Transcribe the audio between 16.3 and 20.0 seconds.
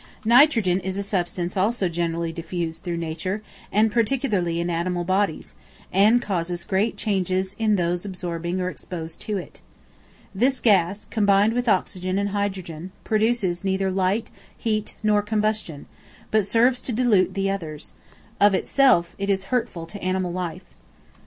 but serves to dilute the others: of itself, it is hurtful